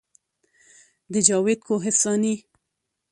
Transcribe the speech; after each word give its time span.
د 1.13 1.15
جاوید 1.27 1.59
کوهستاني 1.67 2.35